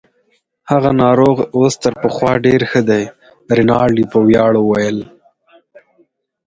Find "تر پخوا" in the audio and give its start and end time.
1.83-2.33